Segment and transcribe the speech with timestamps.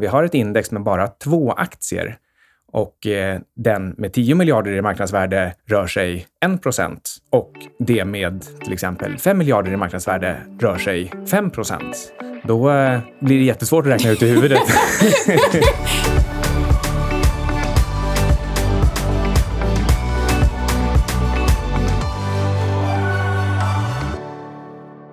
[0.00, 2.16] om vi har ett index med bara två aktier
[2.72, 8.44] och eh, den med 10 miljarder i marknadsvärde rör sig 1 procent och det med
[8.64, 12.12] till exempel 5 miljarder i marknadsvärde rör sig 5 procent.
[12.44, 14.62] Då eh, blir det jättesvårt att räkna ut i huvudet.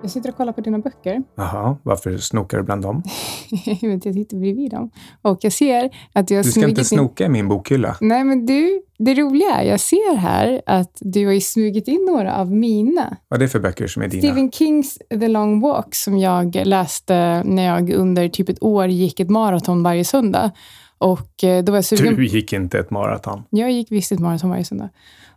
[0.08, 1.22] Jag sitter och kollar på dina böcker.
[1.34, 3.02] Jaha, varför snokar du bland dem?
[3.80, 4.90] jag sitter bredvid dem.
[5.22, 7.96] Och jag ser att har Du ska inte snoka i min bokhylla.
[8.00, 12.04] Nej, men du, det roliga är, jag ser här att du har ju smugit in
[12.10, 13.16] några av mina.
[13.28, 14.22] Vad är det för böcker som är dina?
[14.22, 19.20] Stephen Kings The Long Walk som jag läste när jag under typ ett år gick
[19.20, 20.50] ett maraton varje söndag.
[20.98, 22.16] Och eh, då var jag sugen...
[22.16, 23.42] Du gick inte ett maraton.
[23.50, 24.88] Jag gick visst ett maraton varje söndag.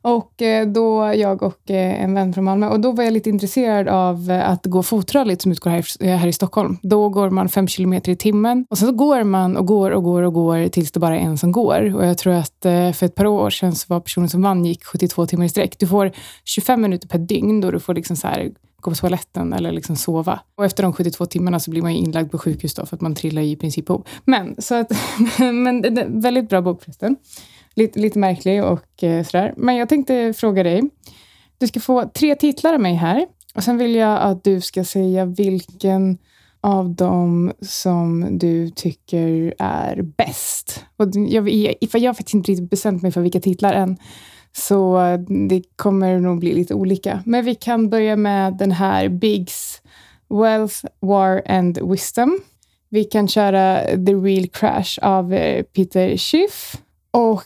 [0.01, 3.29] Och eh, då, jag och eh, en vän från Malmö, och då var jag lite
[3.29, 6.77] intresserad av eh, att gå fotrallyt som utgår här, här i Stockholm.
[6.81, 10.03] Då går man fem kilometer i timmen och sen så går man och går och
[10.03, 11.95] går och går tills det bara är en som går.
[11.95, 12.57] Och jag tror att
[12.95, 15.79] för ett par år sedan så var personen som vann gick 72 timmar i sträck.
[15.79, 16.11] Du får
[16.45, 19.95] 25 minuter per dygn då du får liksom så här gå på toaletten eller liksom
[19.95, 20.39] sova.
[20.55, 23.01] Och efter de 72 timmarna så blir man ju inlagd på sjukhus då för att
[23.01, 24.07] man trillar i princip ihop.
[24.25, 24.91] Men, så att,
[25.39, 25.81] men
[26.21, 27.15] väldigt bra bok förresten.
[27.75, 29.53] Lite, lite märklig och eh, sådär.
[29.57, 30.81] Men jag tänkte fråga dig.
[31.57, 33.25] Du ska få tre titlar av mig här.
[33.55, 36.17] Och sen vill jag att du ska säga vilken
[36.61, 40.85] av dem som du tycker är bäst.
[40.97, 43.97] Och jag, jag, jag har faktiskt inte riktigt bestämt mig för vilka titlar än.
[44.57, 44.99] Så
[45.49, 47.23] det kommer nog bli lite olika.
[47.25, 49.81] Men vi kan börja med den här Biggs
[50.29, 52.39] Wealth, War and Wisdom.
[52.89, 56.81] Vi kan köra The Real Crash av eh, Peter Schiff.
[57.11, 57.43] Och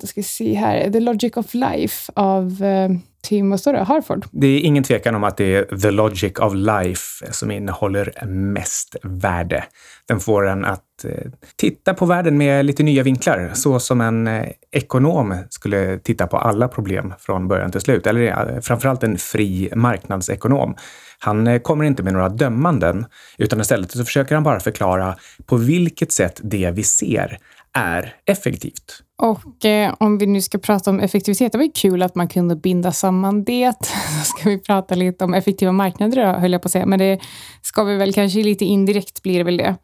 [0.00, 2.90] då ska vi se här, The Logic of Life av eh,
[3.22, 3.82] Tim, vad står det?
[3.82, 4.26] Harford?
[4.30, 8.96] Det är ingen tvekan om att det är The Logic of Life som innehåller mest
[9.02, 9.64] värde.
[10.06, 14.44] Den får en att eh, titta på världen med lite nya vinklar, så som en
[14.72, 18.06] ekonom skulle titta på alla problem från början till slut.
[18.06, 20.76] Eller framförallt en fri marknadsekonom.
[21.18, 23.06] Han kommer inte med några dömanden,
[23.38, 25.16] utan istället så försöker han bara förklara
[25.46, 27.38] på vilket sätt det vi ser
[27.72, 29.02] är effektivt.
[29.22, 32.28] Och eh, om vi nu ska prata om effektivitet, det var ju kul att man
[32.28, 33.74] kunde binda samman det.
[34.18, 36.86] Så ska vi prata lite om effektiva marknader då, höll jag på att säga.
[36.86, 37.20] Men det
[37.62, 39.76] ska vi väl kanske lite indirekt blir det väl det.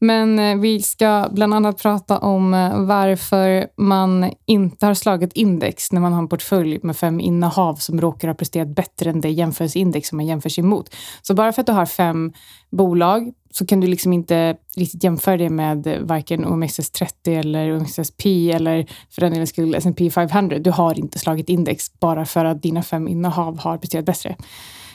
[0.00, 5.92] Men eh, vi ska bland annat prata om eh, varför man inte har slagit index
[5.92, 9.30] när man har en portfölj med fem innehav som råkar ha presterat bättre än det
[9.30, 10.94] jämförelseindex som man jämför sig mot.
[11.22, 12.32] Så bara för att du har fem
[12.70, 18.86] bolag så kan du liksom inte riktigt jämföra det med varken OMXS30 eller OMXSP eller
[19.10, 20.58] för den delen skull S&P 500.
[20.58, 24.36] Du har inte slagit index bara för att dina fem innehav har presterat bättre.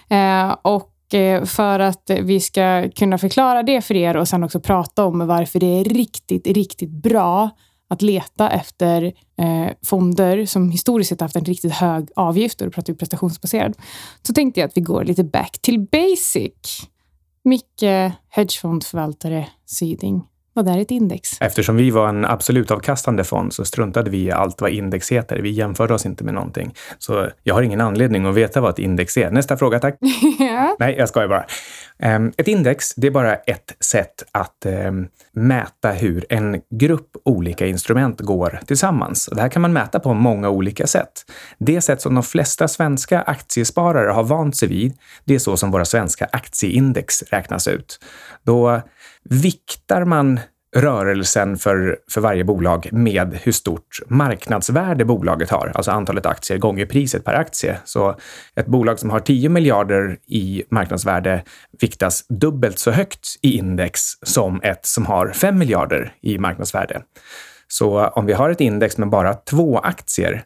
[0.09, 4.59] Eh, och eh, för att vi ska kunna förklara det för er och sen också
[4.59, 7.49] prata om varför det är riktigt, riktigt bra
[7.93, 9.03] att leta efter
[9.37, 13.77] eh, fonder som historiskt sett haft en riktigt hög avgift, och då pratar vi prestationsbaserad,
[14.27, 16.87] så tänkte jag att vi går lite back till basic.
[17.45, 20.23] Micke, hedgefondförvaltare, Syding.
[20.55, 21.41] Vad är ett index?
[21.41, 25.39] Eftersom vi var en absolut avkastande fond så struntade vi i allt vad index heter.
[25.39, 26.73] Vi jämförde oss inte med någonting.
[26.99, 29.31] Så jag har ingen anledning att veta vad ett index är.
[29.31, 29.97] Nästa fråga, tack.
[30.79, 31.45] Nej, jag skojar bara.
[31.99, 37.67] Ehm, ett index, det är bara ett sätt att ehm, mäta hur en grupp olika
[37.67, 39.29] instrument går tillsammans.
[39.31, 41.11] Det här kan man mäta på många olika sätt.
[41.57, 44.93] Det sätt som de flesta svenska aktiesparare har vant sig vid,
[45.25, 47.99] det är så som våra svenska aktieindex räknas ut.
[48.43, 48.81] Då
[49.23, 50.39] viktar man
[50.75, 56.85] rörelsen för, för varje bolag med hur stort marknadsvärde bolaget har, alltså antalet aktier gånger
[56.85, 57.77] priset per aktie.
[57.85, 58.15] Så
[58.55, 61.43] ett bolag som har 10 miljarder i marknadsvärde
[61.81, 67.01] viktas dubbelt så högt i index som ett som har 5 miljarder i marknadsvärde.
[67.67, 70.43] Så om vi har ett index med bara två aktier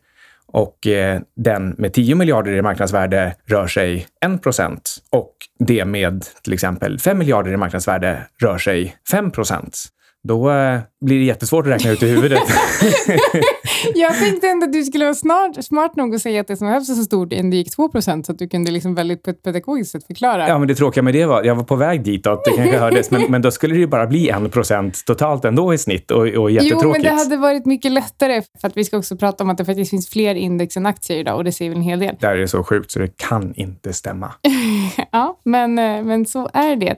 [0.47, 6.25] och eh, den med 10 miljarder i marknadsvärde rör sig 1 procent och det med
[6.43, 9.87] till exempel 5 miljarder i marknadsvärde rör sig 5 procent
[10.27, 12.41] då eh, blir det jättesvårt att räkna ut i huvudet.
[13.95, 16.67] jag tänkte ändå att du skulle vara smart, smart nog att säga att det som
[16.67, 19.43] behövs är så stort ändå gick 2% så att du kunde liksom väldigt på ett
[19.43, 20.47] pedagogiskt sätt förklara.
[20.47, 23.11] Ja, men det tråkiga med det var, jag var på väg ditåt, det kanske hördes,
[23.11, 26.51] men, men då skulle det ju bara bli 1% totalt ändå i snitt och, och
[26.51, 26.83] jättetråkigt.
[26.83, 29.57] Jo, men det hade varit mycket lättare för att vi ska också prata om att
[29.57, 32.15] det faktiskt finns fler index än aktier idag och det säger väl en hel del.
[32.19, 34.33] Det här är så sjukt så det kan inte stämma.
[35.11, 36.95] ja, men, eh, men så är det.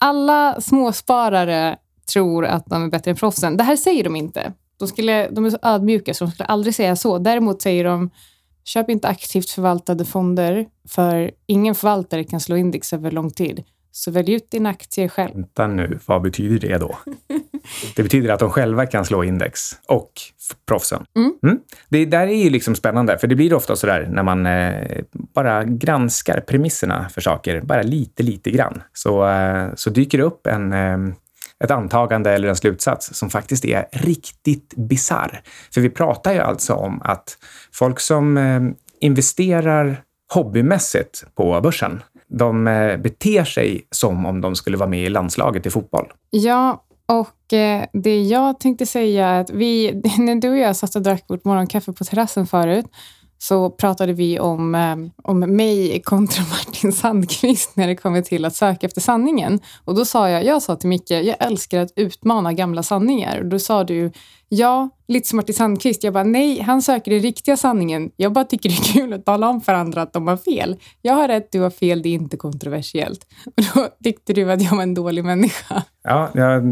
[0.00, 1.76] Alla småsparare
[2.08, 3.56] tror att de är bättre än proffsen.
[3.56, 4.52] Det här säger de inte.
[4.78, 7.18] De, skulle, de är så ödmjuka så de skulle aldrig säga så.
[7.18, 8.10] Däremot säger de
[8.64, 13.64] köp inte aktivt förvaltade fonder för ingen förvaltare kan slå index över lång tid.
[13.92, 15.34] Så välj ut din aktie själv.
[15.34, 16.98] Vänta nu, vad betyder det då?
[17.96, 20.12] Det betyder att de själva kan slå index och
[20.68, 21.04] proffsen.
[21.16, 21.32] Mm.
[21.42, 21.58] Mm.
[21.88, 25.02] Det där är ju liksom spännande, för det blir ofta så där när man eh,
[25.12, 30.46] bara granskar premisserna för saker, bara lite, lite grann, så, eh, så dyker det upp
[30.46, 31.14] en, eh,
[31.64, 35.42] ett antagande eller en slutsats som faktiskt är riktigt bizarr.
[35.74, 37.38] För vi pratar ju alltså om att
[37.72, 38.60] folk som eh,
[39.00, 40.02] investerar
[40.34, 45.66] hobbymässigt på börsen, de eh, beter sig som om de skulle vara med i landslaget
[45.66, 46.06] i fotboll.
[46.30, 50.96] Ja, och eh, det jag tänkte säga är att vi, när du och jag satt
[50.96, 52.86] och drack vårt morgonkaffe på terrassen förut,
[53.38, 58.56] så pratade vi om, ehm, om mig kontra Martin Sandqvist när det kommer till att
[58.56, 59.60] söka efter sanningen.
[59.84, 63.38] Och då sa jag, jag sa till Micke, jag älskar att utmana gamla sanningar.
[63.40, 64.12] Och då sa du,
[64.48, 66.04] ja, lite som Martin Sandqvist.
[66.04, 68.10] Jag bara, nej, han söker den riktiga sanningen.
[68.16, 70.76] Jag bara tycker det är kul att tala om för andra att de har fel.
[71.02, 73.26] Jag har rätt, du har fel, det är inte kontroversiellt.
[73.56, 75.82] Och då tyckte du att jag var en dålig människa.
[76.04, 76.62] Ja, ja,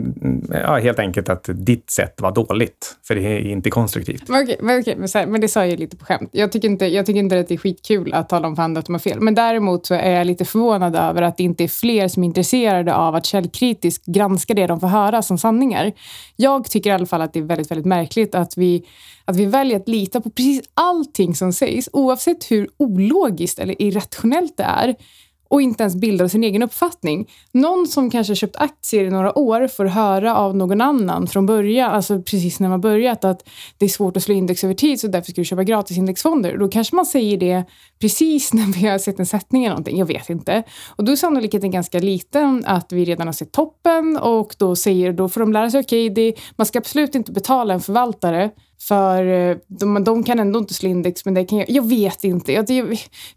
[0.50, 4.29] ja, helt enkelt att ditt sätt var dåligt, för det är inte konstruktivt.
[4.29, 6.31] Men okej, men, okej, men, här, men det sa jag lite på skämt.
[6.32, 8.79] Jag tycker, inte, jag tycker inte att det är skitkul att tala om för andra
[8.79, 9.20] att de har fel.
[9.20, 12.26] Men däremot så är jag lite förvånad över att det inte är fler som är
[12.26, 15.93] intresserade av att källkritiskt granska det de får höra som sanningar.
[16.37, 18.86] Jag tycker i alla fall att det är väldigt, väldigt märkligt att vi,
[19.24, 24.56] att vi väljer att lita på precis allting som sägs, oavsett hur ologiskt eller irrationellt
[24.56, 24.96] det är
[25.48, 27.31] och inte ens bildar sin egen uppfattning.
[27.52, 31.93] Någon som kanske köpt aktier i några år får höra av någon annan från början,
[31.93, 33.48] alltså precis när man börjat, att
[33.78, 36.58] det är svårt att slå index över tid så därför ska du köpa gratisindexfonder.
[36.58, 37.64] Då kanske man säger det
[37.98, 40.62] precis när vi har sett en sättning eller någonting, jag vet inte.
[40.88, 45.12] Och då är sannolikheten ganska liten att vi redan har sett toppen och då, säger,
[45.12, 48.50] då får de lära sig, okej, okay, man ska absolut inte betala en förvaltare
[48.82, 51.70] för eh, de, de kan ändå inte slå index, men det kan jag.
[51.70, 52.52] Jag vet inte.
[52.52, 52.87] Jag, jag,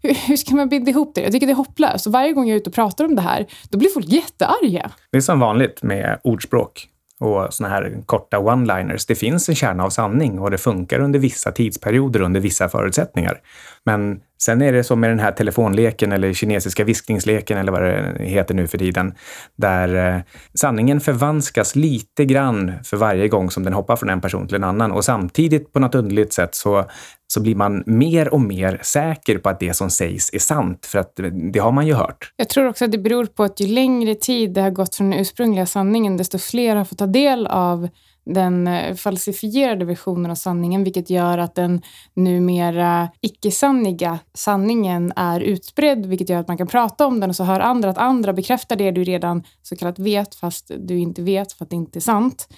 [0.02, 1.20] hur, hur ska man binda ihop det?
[1.20, 2.06] Jag tycker det är hopplöst.
[2.06, 4.90] Och varje gång jag är ute och pratar om det här, då blir folk jättearga.
[5.12, 6.86] Det är som vanligt med ordspråk
[7.20, 9.04] och såna här korta one-liners.
[9.08, 13.40] Det finns en kärna av sanning och det funkar under vissa tidsperioder, under vissa förutsättningar.
[13.86, 18.24] Men sen är det som med den här telefonleken eller kinesiska viskningsleken eller vad det
[18.24, 19.14] heter nu för tiden,
[19.56, 20.20] där eh,
[20.54, 24.64] sanningen förvanskas lite grann för varje gång som den hoppar från en person till en
[24.64, 26.84] annan och samtidigt på något underligt sätt så
[27.32, 30.98] så blir man mer och mer säker på att det som sägs är sant, för
[30.98, 31.12] att
[31.52, 32.32] det har man ju hört.
[32.36, 35.10] Jag tror också att det beror på att ju längre tid det har gått från
[35.10, 37.88] den ursprungliga sanningen, desto fler har fått ta del av
[38.34, 41.82] den eh, falsifierade versionen av sanningen, vilket gör att den
[42.14, 47.44] numera icke-sanniga sanningen är utbredd, vilket gör att man kan prata om den och så
[47.44, 51.52] hör andra att andra bekräftar det du redan så kallat vet, fast du inte vet
[51.52, 52.48] för att det inte är sant.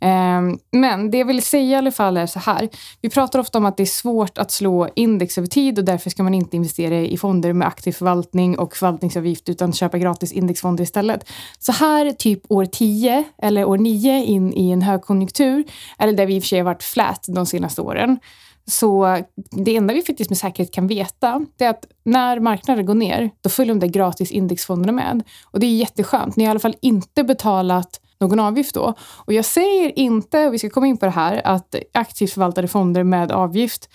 [0.00, 2.68] Ehm, men det jag vill säga i alla fall är så här.
[3.00, 6.10] Vi pratar ofta om att det är svårt att slå index över tid och därför
[6.10, 10.84] ska man inte investera i fonder med aktiv förvaltning och förvaltningsavgift utan köpa gratis indexfonder
[10.84, 11.28] istället.
[11.58, 15.64] Så här typ år 10 eller år 9 in i en högkonjunktur,
[15.98, 18.18] eller där vi i och för sig har varit flat de senaste åren,
[18.68, 19.18] så
[19.50, 23.30] det enda vi faktiskt med säkerhet kan veta det är att när marknaden går ner,
[23.40, 25.22] då följer de där gratis indexfonderna med.
[25.44, 26.36] Och det är jätteskönt.
[26.36, 28.94] Ni har i alla fall inte betalat någon avgift då.
[29.00, 32.68] Och jag säger inte, och vi ska komma in på det här, att aktivt förvaltade
[32.68, 33.88] fonder med avgift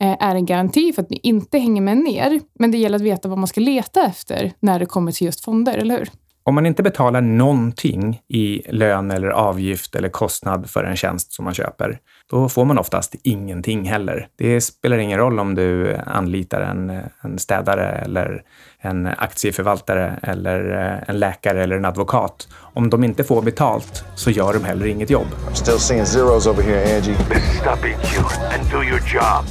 [0.00, 2.40] eh, är en garanti för att ni inte hänger med ner.
[2.58, 5.44] Men det gäller att veta vad man ska leta efter när det kommer till just
[5.44, 6.10] fonder, eller hur?
[6.46, 11.44] Om man inte betalar någonting i lön eller avgift eller kostnad för en tjänst som
[11.44, 11.98] man köper,
[12.30, 14.28] då får man oftast ingenting heller.
[14.36, 18.42] Det spelar ingen roll om du anlitar en, en städare eller
[18.78, 22.48] en aktieförvaltare eller eh, en läkare eller en advokat.
[22.74, 25.26] Om de inte får betalt så gör de heller inget jobb.
[25.50, 27.16] I'm still seeing zeros over here, Angie.
[27.60, 28.18] Stop EQ
[28.58, 29.44] and do your job.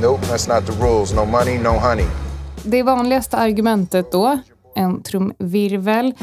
[0.00, 1.14] Nope, that's not the rules.
[1.14, 2.06] No money, no honey.
[2.62, 4.38] Det vanligaste argumentet då,
[4.74, 6.14] en trumvirvel.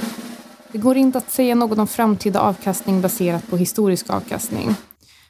[0.71, 4.75] Det går inte att säga något om framtida avkastning baserat på historisk avkastning.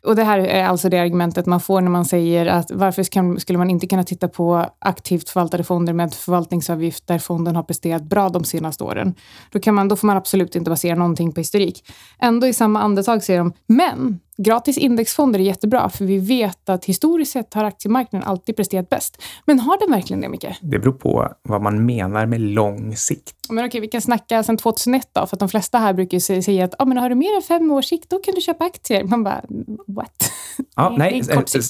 [0.03, 3.57] Och det här är alltså det argumentet man får när man säger att varför skulle
[3.57, 8.29] man inte kunna titta på aktivt förvaltade fonder med förvaltningsavgift där fonden har presterat bra
[8.29, 9.15] de senaste åren.
[9.51, 11.85] Då, kan man, då får man absolut inte basera någonting på historik.
[12.19, 16.85] Ändå i samma andetag säger de, men Gratis indexfonder är jättebra, för vi vet att
[16.85, 19.21] historiskt sett har aktiemarknaden alltid presterat bäst.
[19.45, 20.45] Men har den verkligen det, Micke?
[20.61, 23.35] Det beror på vad man menar med lång sikt.
[23.49, 26.65] Men okej, vi kan snacka sedan 2001 då, för att de flesta här brukar säga
[26.65, 29.03] att ah, men har du mer än fem års sikt, då kan du köpa aktier.
[29.03, 29.41] Man bara,
[29.87, 30.31] what?
[30.75, 31.23] Ja, nej,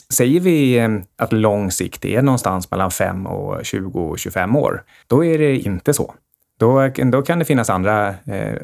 [0.10, 4.84] säger vi eh, att lång sikt är någonstans mellan 5 och 20 och 25 år,
[5.08, 6.14] då är det inte så.
[6.60, 8.56] Då, då kan det finnas andra, eh,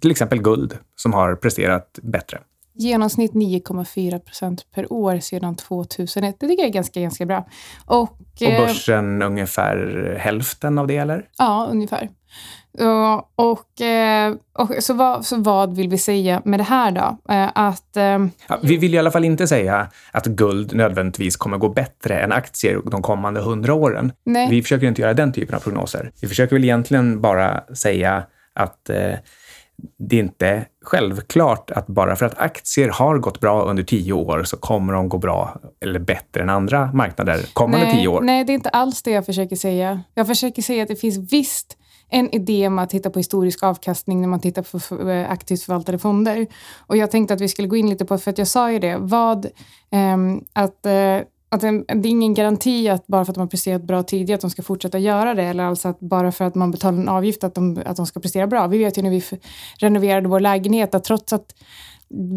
[0.00, 2.38] till exempel guld, som har presterat bättre.
[2.80, 6.36] Genomsnitt 9,4 procent per år sedan 2001.
[6.40, 7.46] Det tycker jag är ganska, ganska bra.
[7.86, 11.24] Och, Och eh, börsen ungefär hälften av det, eller?
[11.38, 12.08] Ja, ungefär.
[12.78, 17.32] Ja, och, eh, och så, vad, så vad vill vi säga med det här då?
[17.34, 17.96] Eh, Att...
[17.96, 18.18] eh,
[18.48, 22.32] Ja, vi vill i alla fall inte säga att guld nödvändigtvis kommer gå bättre än
[22.32, 24.12] aktier de kommande hundra åren.
[24.24, 24.50] Nej.
[24.50, 26.10] Vi försöker inte göra den typen av prognoser.
[26.20, 28.22] Vi försöker väl egentligen bara säga
[28.54, 29.12] att eh,
[29.98, 34.44] det är inte självklart att bara för att aktier har gått bra under tio år
[34.44, 38.20] så kommer de gå bra eller bättre än andra marknader kommande nej, tio år.
[38.20, 40.02] Nej, det är inte alls det jag försöker säga.
[40.14, 41.76] Jag försöker säga att det finns visst
[42.10, 45.98] en idé med att titta på historisk avkastning när man tittar på eh, aktivt förvaltade
[45.98, 46.46] fonder.
[46.86, 48.78] Och jag tänkte att vi skulle gå in lite på, för att jag sa ju
[48.78, 49.46] det, vad,
[49.90, 51.18] ehm, att, eh,
[51.52, 54.34] att en, det är ingen garanti att bara för att de har presterat bra tidigare
[54.34, 55.42] att de ska fortsätta göra det.
[55.42, 58.20] Eller alltså att bara för att man betalar en avgift att de, att de ska
[58.20, 58.66] prestera bra.
[58.66, 59.22] Vi vet ju när vi
[59.78, 61.54] renoverade vår lägenhet att trots att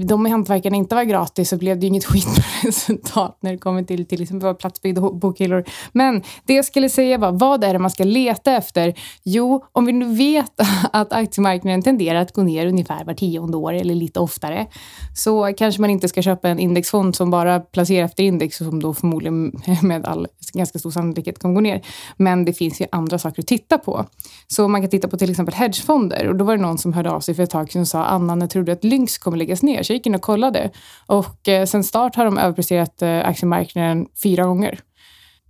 [0.08, 3.84] de hantverkarna inte var gratis så blev det ju inget skitbra resultat när det kommer
[3.84, 5.64] till till liksom exempel platsbyggda bokhyllor.
[5.92, 8.94] Men det jag skulle säga var, vad är det man ska leta efter?
[9.24, 10.52] Jo, om vi nu vet
[10.94, 14.68] att aktiemarknaden tenderar att gå ner ungefär var tionde år eller lite oftare
[15.16, 18.82] så kanske man inte ska köpa en indexfond som bara placerar efter index och som
[18.82, 19.52] då förmodligen
[19.82, 21.82] med all ganska stor sannolikhet kommer gå ner.
[22.18, 24.06] Men det finns ju andra saker att titta på.
[24.48, 27.12] Så man kan titta på till exempel hedgefonder och då var det någon som hörde
[27.12, 29.38] av sig för ett tag sedan och sa Anna, när tror du att Lynx kommer
[29.38, 29.84] läggas ner?
[29.84, 30.70] Så jag gick in och kollade
[31.06, 34.80] och eh, sen start har de överpresterat eh, aktiemarknaden fyra gånger.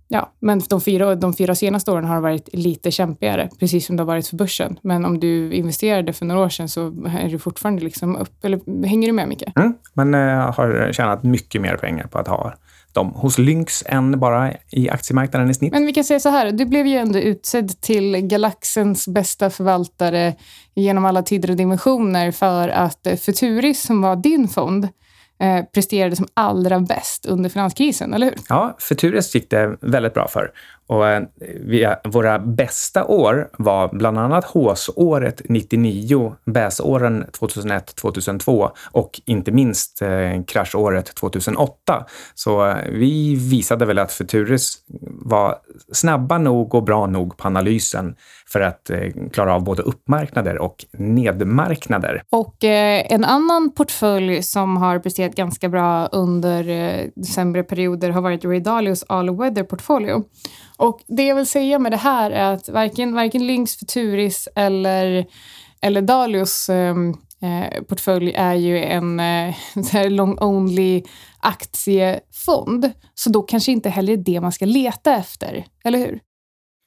[0.08, 3.96] Ja, men de fyra, de fyra senaste åren har det varit lite kämpigare, precis som
[3.96, 4.78] det har varit för börsen.
[4.82, 6.86] Men om du investerade för några år sedan så
[7.18, 8.44] är du fortfarande liksom upp.
[8.44, 9.44] Eller hänger du med, Micke?
[9.56, 12.54] Mm, men jag har tjänat mycket mer pengar på att ha
[12.94, 15.72] dem hos Lynx än bara i aktiemarknaden i snitt.
[15.72, 20.34] Men vi kan säga så här, du blev ju ändå utsedd till galaxens bästa förvaltare
[20.74, 24.88] genom alla tider och dimensioner för att eh, Futuris, som var din fond,
[25.40, 28.36] eh, presterade som allra bäst under finanskrisen, eller hur?
[28.48, 30.50] Ja, Futuris gick det väldigt bra för.
[30.86, 31.22] Och eh,
[31.60, 40.44] vi, våra bästa år var bland annat HÅS-året 99, BÄS-åren 2001-2002 och inte minst eh,
[40.46, 42.06] kraschåret 2008.
[42.34, 44.78] Så eh, vi visade väl att Futuris
[45.24, 45.56] var
[45.92, 48.98] snabba nog och bra nog på analysen för att eh,
[49.32, 52.22] klara av både uppmarknader och nedmarknader.
[52.30, 58.20] Och eh, en annan portfölj som har presterat ganska bra under eh, sämre perioder har
[58.20, 60.24] varit Ray Dalios All Weather Portfolio.
[60.76, 65.26] Och det jag vill säga med det här är att varken, varken Lynx, Futuris eller,
[65.80, 66.94] eller Dalios eh,
[67.42, 69.54] eh, portfölj är ju en eh,
[70.08, 71.02] long-only
[71.40, 72.92] aktiefond.
[73.14, 76.20] Så då kanske inte heller det man ska leta efter, eller hur?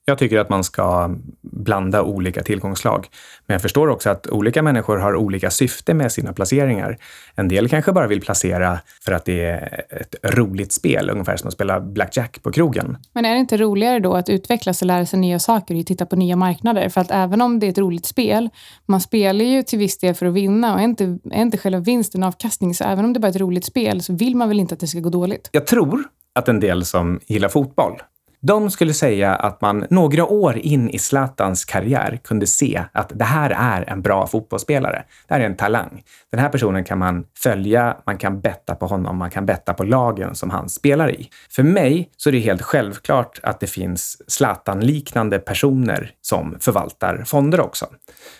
[0.09, 3.07] Jag tycker att man ska blanda olika tillgångsslag.
[3.45, 6.97] Men jag förstår också att olika människor har olika syfte med sina placeringar.
[7.35, 11.47] En del kanske bara vill placera för att det är ett roligt spel, ungefär som
[11.47, 12.97] att spela Blackjack på krogen.
[13.13, 16.05] Men är det inte roligare då att utvecklas och lära sig nya saker och titta
[16.05, 16.89] på nya marknader?
[16.89, 18.49] För att även om det är ett roligt spel,
[18.85, 21.79] man spelar ju till viss del för att vinna och är inte, är inte själva
[21.79, 22.73] vinsten avkastning.
[22.73, 24.79] Så även om det bara är ett roligt spel så vill man väl inte att
[24.79, 25.49] det ska gå dåligt?
[25.51, 26.03] Jag tror
[26.35, 28.01] att en del som gillar fotboll
[28.41, 33.25] de skulle säga att man några år in i Zlatans karriär kunde se att det
[33.25, 35.03] här är en bra fotbollsspelare.
[35.27, 36.03] Det här är en talang.
[36.31, 39.83] Den här personen kan man följa, man kan betta på honom, man kan betta på
[39.83, 41.29] lagen som han spelar i.
[41.49, 47.59] För mig så är det helt självklart att det finns Zlatan-liknande personer som förvaltar fonder
[47.59, 47.85] också.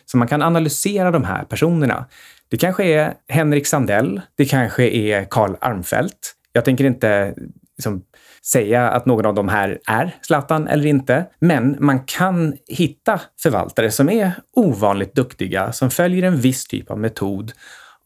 [0.06, 2.06] Så man kan analysera de här personerna.
[2.50, 6.34] Det kanske är Henrik Sandell, det kanske är Karl Armfelt.
[6.54, 7.34] Jag tänker inte
[7.78, 8.04] liksom,
[8.46, 11.26] säga att någon av de här är Zlatan eller inte.
[11.40, 17.00] Men man kan hitta förvaltare som är ovanligt duktiga, som följer en viss typ av
[17.00, 17.52] metod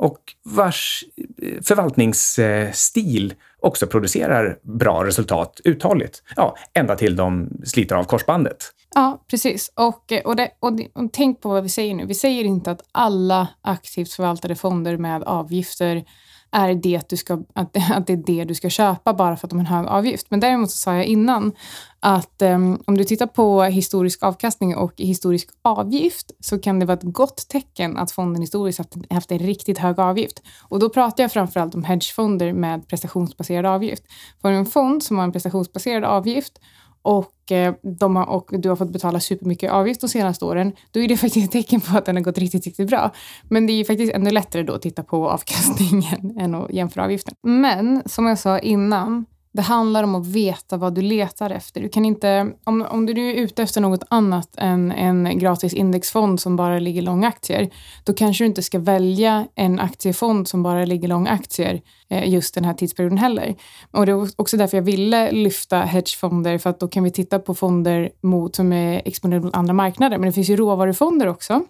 [0.02, 1.04] och vars
[1.42, 6.24] eh, förvaltningsstil också producerar bra resultat uthålligt.
[6.36, 8.72] Ja, ända till de sliter av korsbandet.
[8.96, 9.72] Ja, precis.
[9.76, 12.06] Och, eh, och, det, och, det, och tänk på vad vi säger nu.
[12.06, 16.04] Vi säger inte att alla aktivt förvaltade fonder med avgifter
[16.52, 19.50] är det du ska, att, att det är det du ska köpa bara för att
[19.50, 20.28] de har en hög avgift.
[20.30, 21.52] Men däremot så sa jag innan
[22.00, 26.98] att um, om du tittar på historisk avkastning och historisk avgift så kan det vara
[26.98, 30.42] ett gott tecken att fonden historiskt haft, haft en riktigt hög avgift.
[30.62, 34.04] Och då pratar jag framförallt om hedgefonder med prestationsbaserad avgift.
[34.42, 36.60] För en fond som har en prestationsbaserad avgift
[37.02, 41.00] och, eh, de har, och du har fått betala supermycket avgift de senaste åren, då
[41.00, 43.12] är det faktiskt ett tecken på att den har gått riktigt, riktigt bra.
[43.44, 47.04] Men det är ju faktiskt ännu lättare då att titta på avkastningen än att jämföra
[47.04, 47.34] avgiften.
[47.44, 51.82] Men som jag sa innan, det handlar om att veta vad du letar efter.
[51.82, 56.40] Du kan inte, om, om du är ute efter något annat än en gratis indexfond
[56.40, 57.70] som bara ligger lång aktier,
[58.04, 62.56] då kanske du inte ska välja en aktiefond som bara ligger lång aktier eh, just
[62.56, 63.56] den här tidsperioden heller.
[63.92, 67.40] Och det är också därför jag ville lyfta hedgefonder, för att då kan vi titta
[67.40, 70.18] på fonder mot, som är exponerade mot andra marknader.
[70.18, 71.62] Men det finns ju råvarufonder också.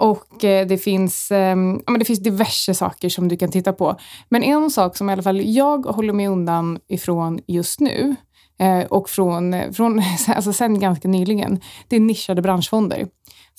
[0.00, 3.72] Och eh, det finns, eh, ja, men det finns diverse saker som du kan titta
[3.72, 3.96] på.
[4.28, 8.16] Men en sak som i alla fall jag håller mig undan ifrån just nu
[8.60, 13.08] eh, och från, eh, från alltså sen ganska nyligen, det är nischade branschfonder.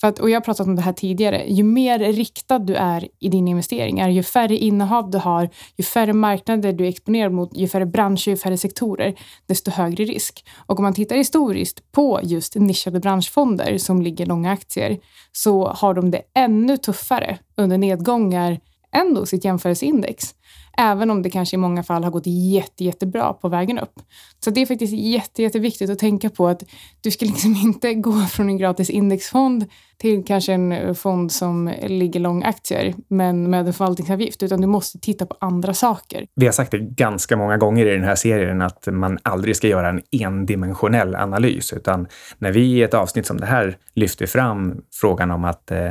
[0.02, 1.44] För att, och jag har pratat om det här tidigare.
[1.48, 6.12] Ju mer riktad du är i dina investeringar, ju färre innehav du har, ju färre
[6.12, 9.14] marknader du är exponerad mot, ju färre branscher, ju färre sektorer,
[9.46, 10.44] desto högre risk.
[10.66, 14.98] Och om man tittar historiskt på just nischade branschfonder som ligger långa aktier,
[15.32, 18.60] så har de det ännu tuffare under nedgångar
[18.92, 20.34] än då sitt jämförelseindex.
[20.78, 24.00] Även om det kanske i många fall har gått jätte, jättebra på vägen upp.
[24.44, 26.62] Så det är faktiskt jätte, jätteviktigt att tänka på att
[27.00, 29.64] du ska liksom inte gå från en gratis indexfond
[29.98, 34.66] till kanske en eh, fond som ligger lång aktier, men med en förvaltningsavgift, utan du
[34.66, 36.26] måste titta på andra saker.
[36.34, 39.68] Vi har sagt det ganska många gånger i den här serien att man aldrig ska
[39.68, 42.06] göra en endimensionell analys, utan
[42.38, 45.90] när vi i ett avsnitt som det här lyfter fram frågan om att eh,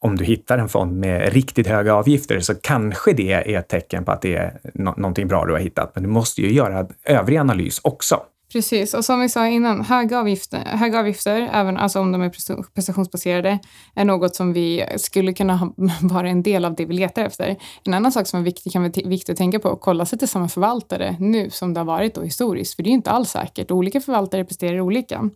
[0.00, 4.04] om du hittar en fond med riktigt höga avgifter så kanske det är ett tecken
[4.04, 5.90] på att det är no någonting bra du har hittat.
[5.94, 8.20] Men du måste ju göra övrig analys också.
[8.52, 12.30] Precis, och som vi sa innan, höga avgifter, höga avgifter även alltså om de är
[12.74, 13.58] prestationsbaserade,
[13.94, 17.56] är något som vi skulle kunna ha, vara en del av det vi letar efter.
[17.84, 20.28] En annan sak som är viktig, kan vara viktig att tänka på, kolla sig till
[20.28, 23.70] samma förvaltare nu som det har varit då historiskt, för det är inte alls säkert.
[23.70, 25.30] Olika förvaltare presterar olika.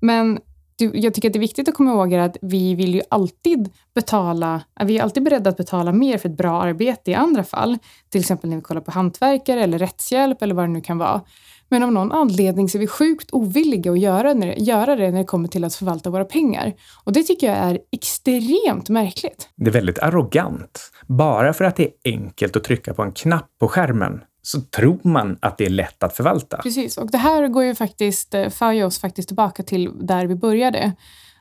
[0.00, 0.38] Men
[0.78, 4.62] jag tycker att det är viktigt att komma ihåg att vi vill ju alltid betala,
[4.84, 7.78] vi är alltid beredda att betala mer för ett bra arbete i andra fall.
[8.08, 11.22] Till exempel när vi kollar på hantverkare eller rättshjälp eller vad det nu kan vara.
[11.70, 15.18] Men av någon anledning så är vi sjukt ovilliga att göra, när, göra det när
[15.18, 16.72] det kommer till att förvalta våra pengar.
[17.04, 19.48] Och det tycker jag är extremt märkligt.
[19.56, 20.90] Det är väldigt arrogant.
[21.06, 24.98] Bara för att det är enkelt att trycka på en knapp på skärmen så tror
[25.02, 26.56] man att det är lätt att förvalta.
[26.56, 30.26] Precis, och det här går ju faktiskt, eh, för ju oss faktiskt tillbaka till där
[30.26, 30.92] vi började.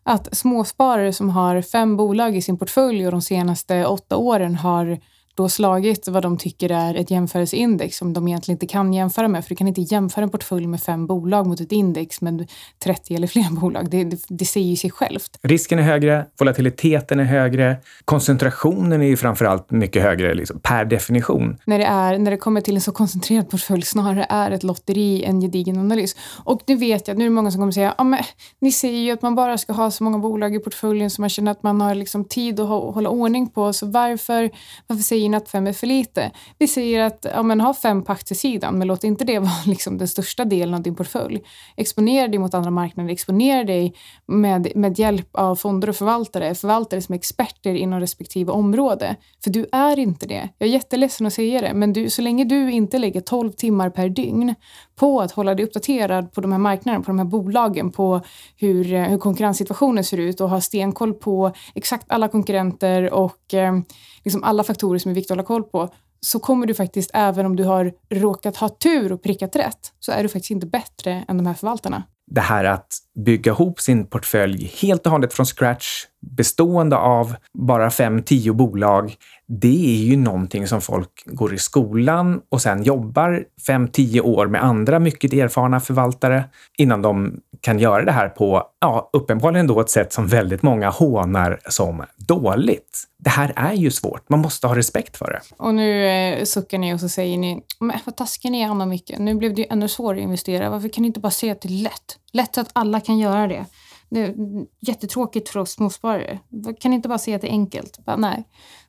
[0.03, 4.99] Att småsparare som har fem bolag i sin portfölj och de senaste åtta åren har
[5.37, 9.43] då slagit vad de tycker är ett jämförelseindex som de egentligen inte kan jämföra med.
[9.43, 12.49] För du kan inte jämföra en portfölj med fem bolag mot ett index med
[12.83, 13.89] 30 eller fler bolag.
[13.89, 15.39] Det, det, det säger ju sig självt.
[15.41, 21.57] Risken är högre, volatiliteten är högre, koncentrationen är ju framförallt mycket högre liksom, per definition.
[21.65, 25.23] När det, är, när det kommer till en så koncentrerad portfölj snarare är ett lotteri
[25.23, 26.15] en gedigen analys.
[26.43, 28.19] Och nu vet jag, nu är det många som kommer säga, ja men
[28.61, 31.29] ni säger ju att man bara ska ha så många bolag i portföljen som man
[31.29, 33.73] känner att man har liksom tid att hålla ordning på.
[33.73, 34.49] Så varför,
[34.87, 36.31] varför säger säger att fem är för lite.
[36.59, 39.97] Vi säger att ja, men, ha fem på aktiesidan, men låt inte det vara liksom,
[39.97, 41.41] den största delen av din portfölj.
[41.77, 43.93] Exponera dig mot andra marknader, exponera dig
[44.27, 49.15] med, med hjälp av fonder och förvaltare, förvaltare som är experter inom respektive område.
[49.43, 50.49] För du är inte det.
[50.57, 53.89] Jag är jätteledsen att säga det, men du, så länge du inte lägger 12 timmar
[53.89, 54.55] per dygn
[54.99, 58.21] på att hålla dig uppdaterad på de här marknaderna, på de här bolagen, på
[58.55, 63.79] hur, eh, hur konkurrenssituationen ser ut och ha stenkoll på exakt alla konkurrenter och eh,
[64.23, 67.45] liksom alla faktorer som är viktiga att hålla koll på, så kommer du faktiskt, även
[67.45, 71.25] om du har råkat ha tur och prickat rätt, så är du faktiskt inte bättre
[71.27, 72.03] än de här förvaltarna.
[72.31, 77.89] Det här att bygga ihop sin portfölj helt och hållet från scratch, bestående av bara
[77.89, 79.15] fem, tio bolag,
[79.47, 84.47] det är ju någonting som folk går i skolan och sen jobbar fem, tio år
[84.47, 86.43] med andra mycket erfarna förvaltare
[86.77, 90.89] innan de kan göra det här på, ja, uppenbarligen då ett sätt som väldigt många
[90.89, 93.03] hånar som dåligt.
[93.19, 94.29] Det här är ju svårt.
[94.29, 95.41] Man måste ha respekt för det.
[95.57, 98.85] Och nu eh, suckar ni och så säger ni, men vad taskiga ni är Anna
[98.85, 99.19] mycket.
[99.19, 100.69] Nu blev det ju ännu svårare att investera.
[100.69, 102.19] Varför kan ni inte bara säga att det är lätt?
[102.31, 103.65] Lätt så att alla kan göra det.
[104.09, 104.35] Det är
[104.79, 106.39] jättetråkigt för oss småsparare.
[106.79, 108.05] Kan ni inte bara säga att det är enkelt?
[108.05, 108.43] Bara, nej.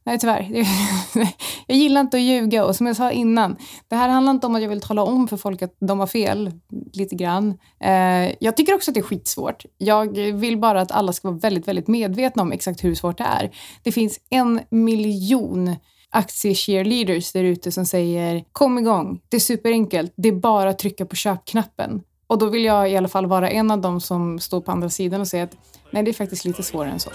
[0.04, 0.48] nej, tyvärr.
[1.66, 3.56] jag gillar inte att ljuga och som jag sa innan,
[3.88, 6.06] det här handlar inte om att jag vill tala om för folk att de har
[6.06, 6.52] fel,
[6.92, 7.58] lite grann.
[7.80, 9.64] Eh, jag tycker också att det är skitsvårt.
[9.78, 13.24] Jag vill bara att alla ska vara väldigt, väldigt medvetna om exakt hur svårt det
[13.24, 13.50] är.
[13.82, 15.76] Det finns en miljon
[16.10, 21.06] aktie-cheerleaders där ute som säger kom igång, det är superenkelt, det är bara att trycka
[21.06, 22.02] på köpknappen.
[22.28, 24.90] Och då vill jag i alla fall vara en av dem som står på andra
[24.90, 25.56] sidan och säger att
[25.90, 27.10] nej, det är faktiskt lite svårare än så.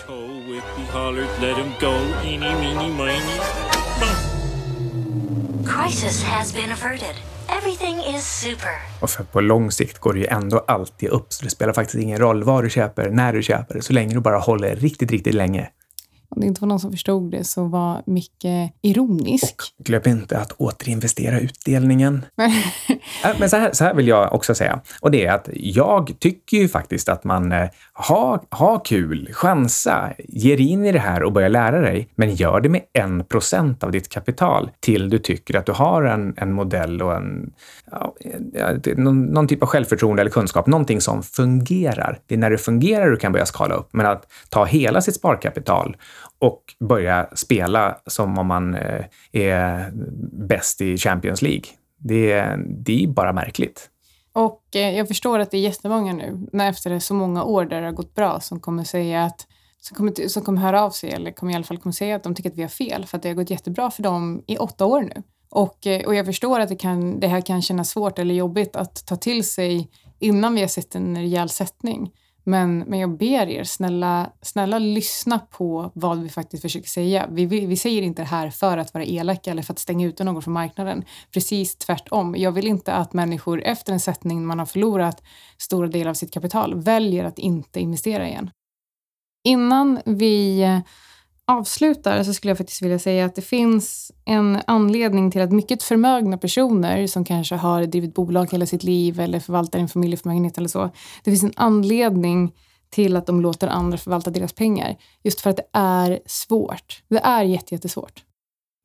[5.66, 7.16] Crisis has been averted.
[7.58, 8.72] Everything is super.
[9.02, 12.04] Och för på lång sikt går det ju ändå alltid upp, så det spelar faktiskt
[12.04, 15.34] ingen roll vad du köper, när du köper, så länge du bara håller riktigt, riktigt
[15.34, 15.70] länge.
[16.36, 19.56] Om det inte var någon som förstod det så var Micke ironisk.
[19.84, 22.26] Glöm inte att återinvestera utdelningen.
[23.26, 24.82] Äh, Men så här, så här vill jag också säga.
[25.02, 30.14] Och det är att jag tycker ju faktiskt att man eh, har ha kul, chansa,
[30.28, 32.10] ger in i det här och börjar lära dig.
[32.16, 36.04] Men gör det med en procent av ditt kapital till du tycker att du har
[36.04, 37.54] en, en modell och en,
[37.92, 38.16] ja,
[38.98, 42.20] någon, någon typ av självförtroende eller kunskap, någonting som fungerar.
[42.28, 43.90] Det är när det fungerar du kan börja skala upp.
[43.92, 45.98] Men att ta hela sitt sparkapital
[46.44, 49.92] och börja spela som om man eh, är
[50.48, 51.64] bäst i Champions League.
[51.98, 53.90] Det, är- det är bara märkligt.
[54.34, 57.82] Och eh, jag förstår att det är jättemånga nu, när efter så många år där
[57.82, 59.48] det har gått bra, som kommer säga att
[59.80, 62.24] som kommer, som kommer höra av sig, eller kommer i alla fall kommer säga att
[62.24, 64.58] de tycker att vi har fel, för att det har gått jättebra för dem i
[64.58, 65.24] åtta år nu.
[65.50, 68.76] Och, eh, och jag förstår att det, kan, det här kan kännas svårt eller jobbigt
[68.76, 72.12] att ta till sig innan vi har sett en rejäl sättning.
[72.44, 77.28] Men, men jag ber er, snälla, snälla lyssna på vad vi faktiskt försöker säga.
[77.32, 80.08] Vi, vi, vi säger inte det här för att vara elaka eller för att stänga
[80.08, 81.06] ute någon från marknaden.
[81.34, 82.36] Precis tvärtom.
[82.38, 85.24] Jag vill inte att människor efter en sättning man har förlorat
[85.58, 88.52] stora delar av sitt kapital väljer att inte investera igen.
[89.44, 90.64] Innan vi
[91.48, 95.84] avslutar så skulle jag faktiskt vilja säga att det finns en anledning till att mycket
[95.84, 100.68] förmögna personer som kanske har drivit bolag hela sitt liv eller förvaltar en familjeförmögenhet eller
[100.68, 100.90] så.
[101.24, 102.52] Det finns en anledning
[102.90, 104.96] till att de låter andra förvalta deras pengar.
[105.24, 107.04] Just för att det är svårt.
[107.10, 108.24] Det är jättesvårt.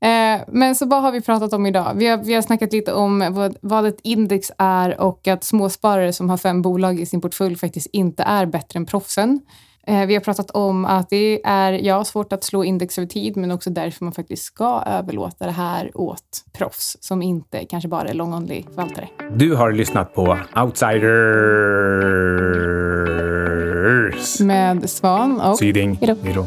[0.04, 1.92] Eh, men så vad har vi pratat om idag?
[1.96, 6.12] Vi har, vi har snackat lite om vad, vad ett index är och att småsparare
[6.12, 9.40] som har fem bolag i sin portfölj faktiskt inte är bättre än proffsen.
[9.88, 13.36] Eh, Vi har pratat om att det är ja, svårt att slå index över tid,
[13.36, 18.08] men också därför man faktiskt ska överlåta det här åt proffs som inte kanske bara
[18.08, 19.08] är long only förvaltare.
[19.32, 21.08] Du har lyssnat på Outsiders.
[24.40, 25.58] Med Svan och...
[25.58, 25.94] Syding.
[25.96, 26.16] Hejdå.
[26.22, 26.46] Hejdå.